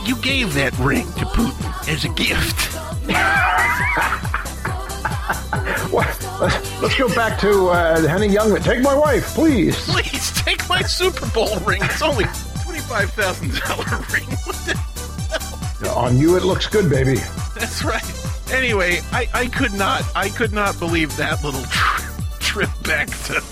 you 0.07 0.15
gave 0.23 0.55
that 0.55 0.79
ring 0.79 1.05
to 1.05 1.25
Putin 1.27 1.89
as 1.89 2.05
a 2.05 2.09
gift. 2.11 2.77
let's, 5.93 6.81
let's 6.81 6.97
go 6.97 7.13
back 7.17 7.41
to 7.41 7.71
uh, 7.71 8.07
Henny 8.07 8.29
Youngman. 8.29 8.63
Take 8.63 8.81
my 8.81 8.95
wife, 8.95 9.25
please. 9.35 9.77
Please 9.87 10.31
take 10.43 10.69
my 10.69 10.83
Super 10.83 11.27
Bowl 11.31 11.59
ring. 11.61 11.83
It's 11.83 12.01
only 12.01 12.27
twenty-five 12.89 13.11
thousand 13.13 13.53
dollar 13.61 13.85
ring. 14.13 14.27
On 15.97 16.17
you, 16.17 16.37
it 16.37 16.43
looks 16.45 16.67
good, 16.67 16.91
baby. 16.91 17.15
That's 17.55 17.85
right. 17.85 18.03
Anyway, 18.53 19.01
I, 19.13 19.29
I 19.35 19.47
could 19.47 19.73
not 19.75 20.03
I 20.17 20.29
could 20.31 20.53
not 20.53 20.79
believe 20.79 21.17
that 21.17 21.43
little 21.45 21.63
tri- 21.71 22.05
trip 22.41 22.71
back 22.85 23.09
to 23.27 23.43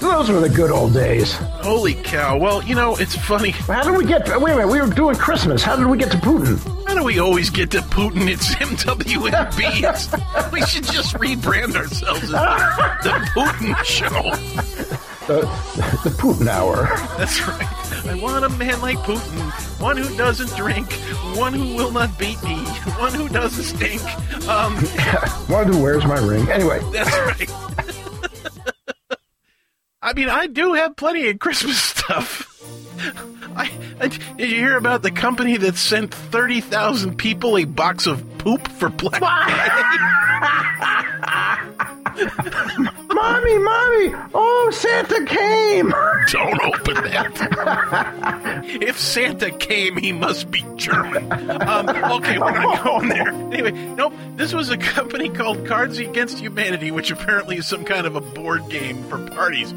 those 0.00 0.30
were 0.30 0.40
the 0.40 0.48
good 0.48 0.70
old 0.70 0.94
days. 0.94 1.34
Holy 1.34 1.92
cow. 1.94 2.38
Well, 2.38 2.62
you 2.62 2.74
know, 2.74 2.96
it's 2.96 3.14
funny. 3.16 3.50
How 3.50 3.82
did 3.82 3.94
we 3.96 4.06
get. 4.06 4.26
Wait 4.40 4.52
a 4.52 4.56
minute, 4.56 4.68
we 4.68 4.80
were 4.80 4.88
doing 4.88 5.14
Christmas. 5.16 5.62
How 5.62 5.76
did 5.76 5.86
we 5.86 5.98
get 5.98 6.10
to 6.12 6.16
Putin? 6.18 6.58
How 6.88 6.94
do 6.94 7.04
we 7.04 7.18
always 7.18 7.50
get 7.50 7.70
to 7.72 7.80
Putin? 7.82 8.26
It's 8.28 8.54
MWMB. 8.54 10.52
we 10.52 10.62
should 10.62 10.84
just 10.84 11.14
rebrand 11.16 11.76
ourselves 11.76 12.22
as 12.22 12.30
the 12.30 13.10
Putin 13.34 13.76
Show. 13.84 14.08
The, 15.26 15.42
the 16.02 16.10
Putin 16.16 16.46
Hour. 16.48 16.86
That's 17.18 17.46
right. 17.46 17.68
I 18.10 18.14
want 18.14 18.44
a 18.44 18.48
man 18.48 18.80
like 18.80 18.98
Putin. 18.98 19.80
One 19.80 19.96
who 19.96 20.16
doesn't 20.16 20.56
drink. 20.56 20.92
One 21.36 21.52
who 21.52 21.76
will 21.76 21.92
not 21.92 22.18
beat 22.18 22.42
me. 22.42 22.56
One 22.98 23.14
who 23.14 23.28
doesn't 23.28 23.62
stink. 23.62 24.02
Um, 24.48 24.76
one 25.46 25.72
who 25.72 25.80
wears 25.80 26.04
my 26.04 26.18
ring. 26.18 26.50
Anyway. 26.50 26.80
That's 26.92 27.08
right. 27.08 27.48
I 30.02 30.12
mean, 30.14 30.28
I 30.28 30.48
do 30.48 30.72
have 30.72 30.96
plenty 30.96 31.28
of 31.28 31.38
Christmas 31.38 31.80
stuff. 31.80 32.48
I, 33.54 33.70
I, 34.00 34.08
did 34.08 34.50
you 34.50 34.56
hear 34.56 34.76
about 34.76 35.02
the 35.02 35.12
company 35.12 35.56
that 35.58 35.76
sent 35.76 36.12
30,000 36.12 37.16
people 37.16 37.58
a 37.58 37.64
box 37.64 38.08
of 38.08 38.26
poop 38.38 38.66
for 38.72 38.88
Black 38.88 39.20
Friday? 39.20 39.80
Mommy, 43.12 43.58
mommy! 43.58 44.14
Oh, 44.34 44.70
Santa 44.72 45.24
came! 45.26 45.90
Don't 46.28 46.60
open 46.62 46.94
that. 47.10 48.64
if 48.82 48.98
Santa 48.98 49.50
came, 49.50 49.96
he 49.96 50.12
must 50.12 50.50
be 50.50 50.64
German. 50.76 51.30
Um, 51.62 51.88
okay, 51.88 52.38
we're 52.38 52.52
not 52.52 52.84
going 52.84 53.08
there. 53.08 53.28
Anyway, 53.28 53.72
nope. 53.72 54.12
This 54.36 54.52
was 54.52 54.70
a 54.70 54.78
company 54.78 55.28
called 55.28 55.66
Cards 55.66 55.98
Against 55.98 56.38
Humanity, 56.38 56.90
which 56.90 57.10
apparently 57.10 57.58
is 57.58 57.66
some 57.66 57.84
kind 57.84 58.06
of 58.06 58.16
a 58.16 58.20
board 58.20 58.68
game 58.70 59.02
for 59.04 59.18
parties. 59.28 59.74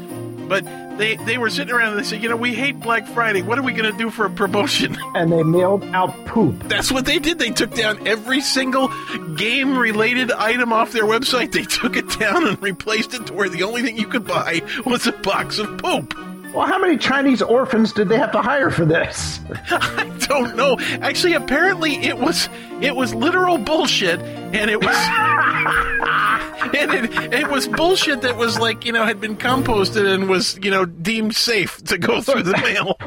But 0.48 0.64
they, 0.98 1.16
they 1.16 1.38
were 1.38 1.50
sitting 1.50 1.74
around 1.74 1.90
and 1.90 1.98
they 1.98 2.04
said, 2.04 2.22
you 2.22 2.28
know, 2.28 2.36
we 2.36 2.54
hate 2.54 2.80
Black 2.80 3.06
Friday. 3.08 3.42
What 3.42 3.58
are 3.58 3.62
we 3.62 3.72
going 3.72 3.90
to 3.90 3.98
do 3.98 4.10
for 4.10 4.26
a 4.26 4.30
promotion? 4.30 4.96
And 5.14 5.30
they 5.30 5.44
mailed 5.44 5.84
out 5.94 6.12
poop. 6.26 6.64
That's 6.64 6.90
what 6.90 7.06
they 7.06 7.20
did. 7.20 7.38
They 7.38 7.50
took 7.50 7.72
down 7.72 8.04
every 8.06 8.40
single 8.40 8.90
game 9.36 9.78
related 9.78 10.32
item 10.32 10.72
off 10.72 10.90
their 10.90 11.04
website. 11.04 11.52
They 11.52 11.62
took 11.62 11.96
it 11.96 12.18
down 12.18 12.48
and 12.48 12.60
replaced 12.60 13.14
it 13.14 13.28
to 13.28 13.32
where 13.32 13.48
the 13.48 13.62
only 13.62 13.82
thing 13.82 13.96
you 13.96 14.08
could 14.08 14.26
buy 14.26 14.62
was 14.84 15.06
a 15.06 15.12
box 15.12 15.58
of 15.60 15.78
poop. 15.78 16.12
Well, 16.54 16.68
how 16.68 16.78
many 16.78 16.96
Chinese 16.96 17.42
orphans 17.42 17.92
did 17.92 18.08
they 18.08 18.16
have 18.16 18.30
to 18.30 18.40
hire 18.40 18.70
for 18.70 18.84
this? 18.84 19.40
I 19.70 20.08
don't 20.28 20.54
know. 20.54 20.76
Actually, 21.00 21.32
apparently 21.32 21.96
it 21.96 22.16
was 22.16 22.48
it 22.80 22.94
was 22.94 23.12
literal 23.12 23.58
bullshit, 23.58 24.20
and 24.20 24.70
it 24.70 24.80
was 24.80 24.94
and 26.74 26.94
it, 26.94 27.34
it 27.34 27.50
was 27.50 27.66
bullshit 27.66 28.22
that 28.22 28.36
was 28.36 28.56
like 28.58 28.84
you 28.84 28.92
know 28.92 29.04
had 29.04 29.20
been 29.20 29.36
composted 29.36 30.06
and 30.06 30.28
was 30.28 30.56
you 30.62 30.70
know 30.70 30.84
deemed 30.84 31.34
safe 31.34 31.82
to 31.84 31.98
go 31.98 32.20
through 32.20 32.44
the 32.44 32.52
mail. 32.62 32.98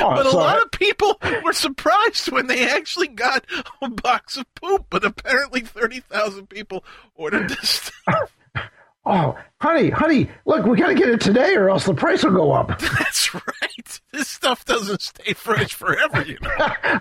Oh, 0.00 0.14
but 0.14 0.26
a 0.26 0.30
lot 0.30 0.60
of 0.60 0.72
people 0.72 1.20
were 1.44 1.52
surprised 1.52 2.30
when 2.32 2.48
they 2.48 2.68
actually 2.68 3.08
got 3.08 3.44
a 3.80 3.88
box 3.88 4.36
of 4.36 4.52
poop. 4.56 4.86
But 4.90 5.04
apparently, 5.04 5.60
thirty 5.60 6.00
thousand 6.00 6.48
people 6.48 6.84
ordered 7.14 7.50
this 7.50 7.70
stuff. 7.70 8.36
Oh, 9.06 9.34
honey, 9.60 9.88
honey, 9.88 10.30
look, 10.44 10.66
we 10.66 10.76
got 10.76 10.88
to 10.88 10.94
get 10.94 11.08
it 11.08 11.22
today 11.22 11.54
or 11.54 11.70
else 11.70 11.84
the 11.84 11.94
price 11.94 12.22
will 12.22 12.32
go 12.32 12.52
up. 12.52 12.78
That's 12.98 13.34
right. 13.34 14.00
This 14.12 14.28
stuff 14.28 14.64
doesn't 14.66 15.00
stay 15.00 15.32
fresh 15.32 15.72
forever, 15.72 16.22
you 16.22 16.36
know. 16.42 16.50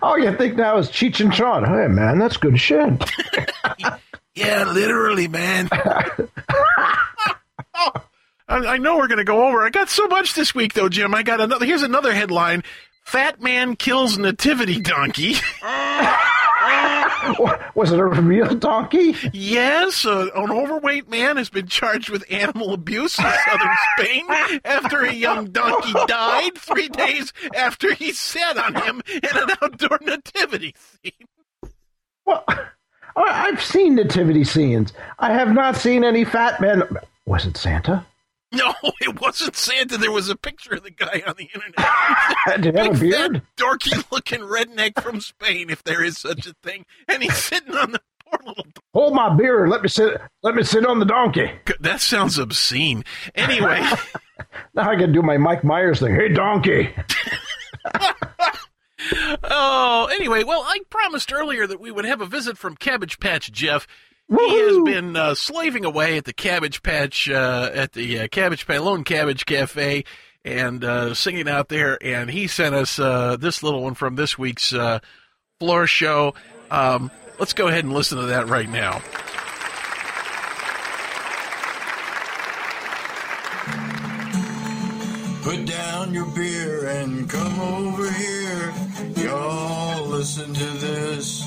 All 0.01 0.13
oh, 0.13 0.15
you 0.15 0.35
think 0.37 0.55
now 0.55 0.77
is 0.77 0.89
Cheech 0.89 1.19
and 1.19 1.33
Chong. 1.33 1.65
Hey, 1.65 1.87
man, 1.87 2.19
that's 2.19 2.37
good 2.37 2.59
shit. 2.59 3.03
yeah, 4.35 4.71
literally, 4.71 5.27
man. 5.27 5.67
oh, 7.73 7.91
I 8.47 8.77
know 8.77 8.97
we're 8.97 9.07
going 9.07 9.17
to 9.17 9.23
go 9.23 9.47
over. 9.47 9.61
I 9.63 9.69
got 9.69 9.89
so 9.89 10.07
much 10.07 10.35
this 10.35 10.55
week, 10.55 10.73
though, 10.73 10.89
Jim. 10.89 11.13
I 11.13 11.23
got 11.23 11.41
another. 11.41 11.65
Here's 11.65 11.83
another 11.83 12.13
headline 12.13 12.63
Fat 13.03 13.41
Man 13.41 13.75
Kills 13.75 14.17
Nativity 14.17 14.79
Donkey. 14.79 15.35
Was 17.75 17.91
it 17.91 17.99
a 17.99 18.05
real 18.05 18.55
donkey? 18.55 19.15
Yes, 19.33 20.05
uh, 20.05 20.27
an 20.35 20.51
overweight 20.51 21.09
man 21.09 21.37
has 21.37 21.49
been 21.49 21.67
charged 21.67 22.09
with 22.09 22.25
animal 22.29 22.73
abuse 22.73 23.17
in 23.17 23.25
southern 23.45 23.75
Spain 23.97 24.25
after 24.65 25.01
a 25.01 25.13
young 25.13 25.45
donkey 25.51 25.93
died 26.07 26.57
three 26.57 26.89
days 26.89 27.33
after 27.55 27.93
he 27.93 28.11
sat 28.11 28.57
on 28.57 28.75
him 28.75 29.01
in 29.07 29.37
an 29.37 29.49
outdoor 29.61 29.99
nativity 30.01 30.75
scene. 30.77 31.71
Well, 32.25 32.43
I've 33.15 33.63
seen 33.63 33.95
nativity 33.95 34.43
scenes. 34.43 34.93
I 35.17 35.33
have 35.33 35.53
not 35.53 35.75
seen 35.75 36.03
any 36.03 36.25
fat 36.25 36.61
men. 36.61 36.83
Was 37.25 37.45
it 37.45 37.57
Santa? 37.57 38.05
No, 38.59 38.73
it 38.99 39.21
wasn't 39.21 39.55
Santa. 39.55 39.97
There 39.97 40.11
was 40.11 40.27
a 40.27 40.35
picture 40.35 40.73
of 40.73 40.81
the 40.81 40.89
guy 40.89 41.21
on 41.27 41.35
the 41.37 41.49
internet. 41.53 41.75
Did 42.61 42.73
he 42.73 42.81
have 42.81 42.95
a 42.95 42.99
beard? 42.99 43.41
dorky 43.57 44.11
looking 44.11 44.39
redneck 44.39 44.99
from 45.01 45.21
Spain, 45.21 45.69
if 45.69 45.83
there 45.83 46.03
is 46.03 46.17
such 46.17 46.47
a 46.47 46.55
thing. 46.63 46.85
And 47.07 47.21
he's 47.21 47.37
sitting 47.37 47.75
on 47.75 47.91
the 47.91 48.01
poor 48.25 48.39
little 48.47 48.65
Hold 48.95 49.13
my 49.13 49.35
beer. 49.35 49.67
Let 49.67 49.83
me 49.83 49.87
sit 49.87 50.19
let 50.41 50.55
me 50.55 50.63
sit 50.63 50.83
on 50.83 50.97
the 50.97 51.05
donkey. 51.05 51.51
That 51.79 52.01
sounds 52.01 52.39
obscene. 52.39 53.05
Anyway. 53.35 53.81
now 54.73 54.89
I 54.89 54.95
can 54.95 55.11
do 55.11 55.21
my 55.21 55.37
Mike 55.37 55.63
Myers 55.63 55.99
thing. 55.99 56.15
Hey 56.15 56.29
donkey. 56.29 56.89
oh, 59.43 60.09
anyway, 60.11 60.43
well, 60.43 60.63
I 60.65 60.79
promised 60.89 61.31
earlier 61.31 61.67
that 61.67 61.79
we 61.79 61.91
would 61.91 62.05
have 62.05 62.21
a 62.21 62.25
visit 62.25 62.57
from 62.57 62.75
Cabbage 62.75 63.19
Patch 63.19 63.51
Jeff. 63.51 63.87
He 64.29 64.59
has 64.59 64.77
been 64.83 65.15
uh, 65.15 65.33
slaving 65.33 65.85
away 65.85 66.17
at 66.17 66.25
the 66.25 66.33
Cabbage 66.33 66.83
Patch, 66.83 67.27
uh, 67.29 67.71
at 67.73 67.93
the 67.93 68.19
uh, 68.21 68.27
Cabbage 68.27 68.67
Patch, 68.67 68.79
Lone 68.79 69.03
Cabbage 69.03 69.45
Cafe, 69.45 70.03
and 70.45 70.83
uh, 70.83 71.15
singing 71.15 71.49
out 71.49 71.69
there. 71.69 71.97
And 72.03 72.29
he 72.29 72.45
sent 72.45 72.75
us 72.75 72.99
uh, 72.99 73.37
this 73.37 73.63
little 73.63 73.81
one 73.81 73.95
from 73.95 74.15
this 74.15 74.37
week's 74.37 74.71
uh, 74.71 74.99
floor 75.59 75.87
show. 75.87 76.35
Um, 76.69 77.09
let's 77.39 77.53
go 77.53 77.67
ahead 77.67 77.85
and 77.85 77.93
listen 77.93 78.19
to 78.19 78.27
that 78.27 78.47
right 78.47 78.69
now. 78.69 79.01
Put 85.41 85.65
down 85.65 86.13
your 86.13 86.27
beer 86.35 86.85
and 86.87 87.27
come 87.27 87.59
over 87.59 88.11
here. 88.11 88.73
Y'all 89.25 90.05
listen 90.05 90.53
to 90.53 90.65
this. 90.77 91.43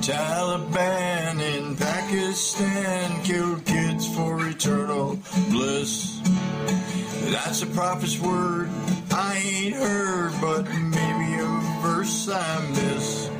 Taliban 0.00 1.40
in 1.40 1.76
Pakistan 1.76 3.22
killed 3.22 3.62
kids 3.66 4.06
for 4.16 4.48
eternal 4.48 5.18
bliss. 5.50 6.20
That's 7.30 7.60
a 7.60 7.66
prophet's 7.66 8.18
word 8.18 8.70
I 9.10 9.36
ain't 9.36 9.74
heard, 9.74 10.32
but 10.40 10.64
maybe 10.64 11.34
a 11.34 11.80
verse 11.82 12.30
I 12.30 12.66
miss. 12.70 13.30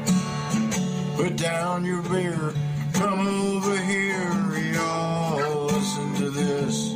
Put 1.16 1.36
down 1.36 1.86
your 1.86 2.02
beer, 2.02 2.52
come 2.92 3.26
over 3.26 3.78
here, 3.78 4.72
y'all 4.74 5.64
listen 5.64 6.14
to 6.16 6.30
this. 6.30 6.92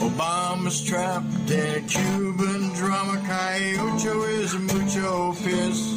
Obama's 0.00 0.84
trapped 0.84 1.50
in 1.50 1.76
a 1.76 1.80
Cuban 1.88 2.74
drama, 2.74 3.16
Cayocho 3.26 4.28
is 4.28 4.52
a 4.52 4.58
mucho 4.58 5.32
piss. 5.42 5.93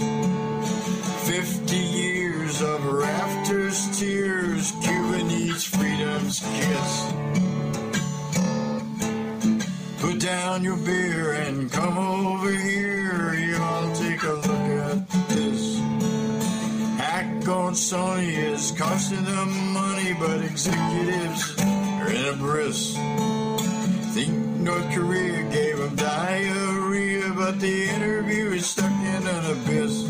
Down 10.58 10.64
your 10.64 10.78
beer 10.78 11.34
and 11.34 11.72
come 11.72 11.98
over 11.98 12.50
here. 12.50 13.34
Y'all 13.34 13.96
take 13.96 14.24
a 14.24 14.34
look 14.34 14.46
at 14.48 15.10
this. 15.30 15.78
Hack 16.98 17.48
on 17.48 17.74
Sony 17.74 18.38
is 18.38 18.72
costing 18.72 19.24
them 19.24 19.74
money, 19.74 20.16
but 20.20 20.42
executives 20.42 21.56
are 21.60 22.10
in 22.10 22.34
a 22.34 22.38
bris. 22.38 22.96
Think 24.16 24.34
North 24.58 24.92
Korea 24.96 25.44
gave 25.52 25.78
them 25.78 25.96
diarrhea, 25.96 27.32
but 27.36 27.60
the 27.60 27.90
interview 27.90 28.52
is 28.52 28.66
stuck 28.66 28.92
in 28.92 29.28
an 29.28 29.52
abyss. 29.52 30.06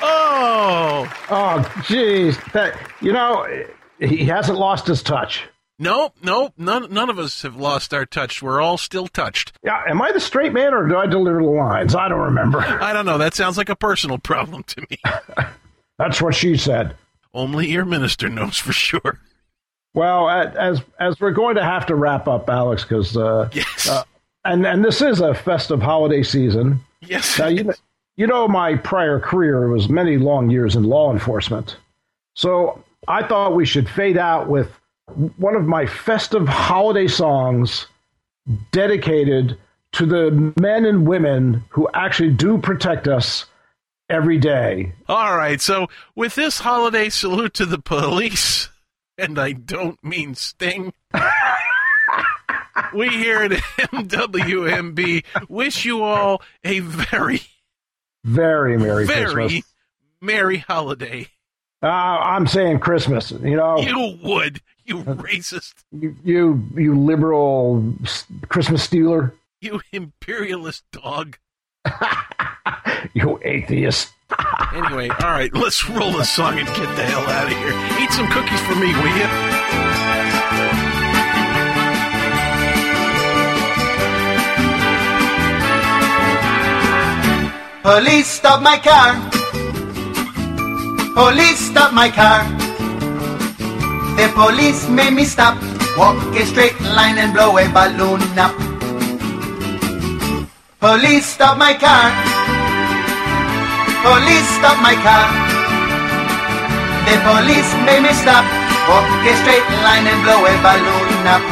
Oh, 0.00 1.06
Oh, 1.30 1.62
jeez. 1.84 2.38
You 3.02 3.12
know, 3.12 3.46
he 4.00 4.24
hasn't 4.24 4.58
lost 4.58 4.86
his 4.86 5.02
touch. 5.02 5.48
Nope, 5.78 6.14
nope. 6.22 6.52
None, 6.56 6.92
none 6.92 7.10
of 7.10 7.18
us 7.18 7.42
have 7.42 7.56
lost 7.56 7.92
our 7.94 8.06
touch. 8.06 8.42
We're 8.42 8.60
all 8.60 8.78
still 8.78 9.08
touched. 9.08 9.52
Yeah, 9.62 9.82
am 9.88 10.00
I 10.02 10.12
the 10.12 10.20
straight 10.20 10.52
man 10.52 10.74
or 10.74 10.86
do 10.88 10.96
I 10.96 11.06
deliver 11.06 11.40
the 11.42 11.48
lines? 11.48 11.94
I 11.94 12.08
don't 12.08 12.20
remember. 12.20 12.60
I 12.60 12.92
don't 12.92 13.06
know. 13.06 13.18
That 13.18 13.34
sounds 13.34 13.56
like 13.56 13.68
a 13.68 13.76
personal 13.76 14.18
problem 14.18 14.62
to 14.64 14.86
me. 14.90 14.98
That's 15.98 16.22
what 16.22 16.34
she 16.34 16.56
said. 16.56 16.96
Only 17.34 17.68
your 17.70 17.84
minister 17.84 18.28
knows 18.28 18.56
for 18.58 18.72
sure. 18.72 19.20
Well, 19.94 20.28
as 20.30 20.80
as 21.00 21.18
we're 21.20 21.32
going 21.32 21.56
to 21.56 21.64
have 21.64 21.86
to 21.86 21.94
wrap 21.94 22.28
up, 22.28 22.48
Alex, 22.48 22.82
because 22.84 23.16
uh, 23.16 23.48
Yes. 23.52 23.88
uh, 23.88 24.04
and 24.44 24.66
and 24.66 24.84
this 24.84 25.00
is 25.02 25.20
a 25.20 25.34
festive 25.34 25.82
holiday 25.82 26.22
season. 26.22 26.80
yes. 27.00 27.38
Now, 27.38 27.48
you, 27.48 27.72
you 28.16 28.26
know, 28.26 28.46
my 28.48 28.76
prior 28.76 29.18
career 29.18 29.68
was 29.68 29.88
many 29.88 30.16
long 30.18 30.50
years 30.50 30.76
in 30.76 30.84
law 30.84 31.12
enforcement. 31.12 31.76
So 32.34 32.84
I 33.08 33.26
thought 33.26 33.54
we 33.54 33.66
should 33.66 33.88
fade 33.88 34.16
out 34.18 34.48
with 34.48 34.70
one 35.36 35.56
of 35.56 35.64
my 35.66 35.86
festive 35.86 36.46
holiday 36.48 37.08
songs 37.08 37.86
dedicated 38.70 39.58
to 39.92 40.06
the 40.06 40.52
men 40.60 40.84
and 40.84 41.06
women 41.06 41.64
who 41.70 41.88
actually 41.92 42.30
do 42.30 42.58
protect 42.58 43.08
us 43.08 43.46
every 44.08 44.38
day. 44.38 44.92
All 45.08 45.36
right. 45.36 45.60
So, 45.60 45.88
with 46.14 46.34
this 46.34 46.60
holiday 46.60 47.08
salute 47.08 47.54
to 47.54 47.66
the 47.66 47.78
police, 47.78 48.68
and 49.16 49.38
I 49.38 49.52
don't 49.52 50.02
mean 50.04 50.34
Sting, 50.34 50.92
we 52.94 53.08
here 53.08 53.42
at 53.42 53.50
MWMB 53.52 55.24
wish 55.48 55.84
you 55.84 56.02
all 56.02 56.42
a 56.64 56.80
very, 56.80 57.40
Very 58.24 58.78
Merry 58.78 59.06
very 59.06 59.32
Christmas. 59.32 59.64
merry 60.20 60.58
holiday. 60.58 61.28
Uh, 61.82 61.86
I'm 61.86 62.46
saying 62.46 62.80
Christmas. 62.80 63.30
You 63.30 63.56
know, 63.56 63.78
You 63.78 64.18
would, 64.22 64.60
you 64.84 65.02
racist, 65.04 65.74
you 65.92 66.16
you, 66.24 66.62
you 66.74 66.98
liberal 66.98 67.94
Christmas 68.48 68.82
stealer, 68.82 69.34
you 69.60 69.80
imperialist 69.92 70.84
dog. 70.92 71.38
you 73.14 73.38
atheist. 73.44 74.12
Anyway, 74.74 75.08
all 75.08 75.30
right, 75.30 75.52
let's 75.54 75.88
roll 75.88 76.12
the 76.12 76.22
song 76.24 76.58
and 76.58 76.66
get 76.68 76.94
the 76.94 77.02
hell 77.02 77.22
out 77.22 77.46
of 77.50 77.56
here. 77.56 78.04
Eat 78.04 78.12
some 78.12 78.28
cookies 78.28 78.60
for 78.60 78.74
me, 78.74 78.92
will 78.92 79.16
you? 79.16 80.28
Police 87.82 88.26
stop 88.26 88.60
my 88.62 88.76
car. 88.78 89.37
Police 91.18 91.58
stop 91.74 91.92
my 91.92 92.08
car. 92.14 92.46
The 94.14 94.30
police 94.38 94.88
made 94.88 95.10
me 95.10 95.24
stop. 95.24 95.58
Walk 95.98 96.14
a 96.30 96.46
straight 96.46 96.78
line 96.94 97.18
and 97.18 97.34
blow 97.34 97.58
a 97.58 97.66
balloon 97.74 98.22
up. 98.38 98.54
Police 100.78 101.26
stop 101.26 101.58
my 101.58 101.74
car. 101.74 102.14
Police 104.06 104.46
stop 104.62 104.78
my 104.78 104.94
car. 105.02 105.26
The 107.10 107.18
police 107.26 107.70
made 107.82 108.06
me 108.06 108.14
stop. 108.14 108.46
Walk 108.86 109.10
a 109.26 109.34
straight 109.42 109.68
line 109.82 110.06
and 110.06 110.22
blow 110.22 110.46
a 110.46 110.54
balloon 110.62 111.26
up. 111.34 111.42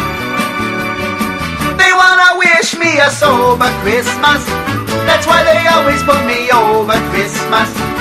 They 1.74 1.90
wanna 1.90 2.38
wish 2.38 2.78
me 2.78 3.02
a 3.02 3.10
sober 3.10 3.74
Christmas. 3.82 4.46
That's 5.10 5.26
why 5.26 5.42
they 5.42 5.58
always 5.74 5.98
put 6.06 6.22
me 6.22 6.54
over 6.54 6.94
Christmas. 7.10 7.95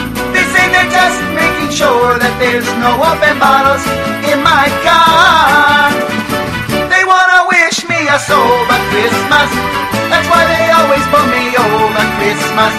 They 0.66 0.72
say 0.72 0.82
they're 0.82 0.98
just 0.98 1.22
making 1.38 1.70
sure 1.78 2.18
that 2.18 2.34
there's 2.42 2.66
no 2.82 2.98
open 2.98 3.38
bottles 3.38 3.86
in 4.26 4.42
my 4.42 4.66
car. 4.82 5.94
They 6.90 7.06
wanna 7.06 7.46
wish 7.54 7.86
me 7.86 8.10
a 8.10 8.18
sober 8.18 8.80
Christmas. 8.90 9.50
That's 10.10 10.26
why 10.26 10.42
they 10.50 10.66
always 10.74 11.06
put 11.14 11.22
me 11.30 11.54
over 11.54 12.06
Christmas. 12.18 12.74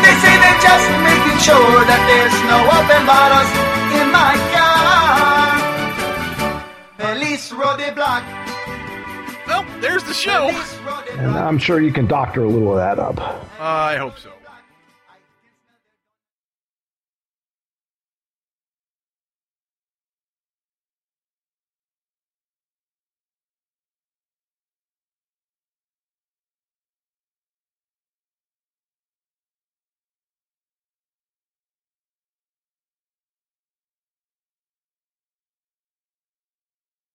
They 0.00 0.14
say 0.24 0.32
they're 0.40 0.62
just 0.64 0.88
making 1.04 1.36
sure 1.44 1.84
that 1.84 2.00
there's 2.08 2.38
no 2.48 2.64
open 2.64 3.02
bottles 3.04 3.50
in 3.92 4.08
my 4.08 4.32
car. 4.56 5.52
Police 6.96 7.52
road 7.52 7.76
the 7.76 7.92
block. 7.92 8.24
Well, 9.44 9.68
there's 9.84 10.04
the 10.04 10.16
show. 10.16 10.48
Police 10.48 10.80
road 10.80 11.04
the 11.04 11.28
And. 11.28 11.36
I'm 11.36 11.58
sure 11.58 11.78
you 11.78 11.92
can 11.92 12.06
doctor 12.06 12.40
a 12.44 12.48
little 12.48 12.72
of 12.72 12.80
that 12.80 12.98
up. 12.98 13.20
I 13.60 13.98
hope 14.00 14.16
so. 14.16 14.32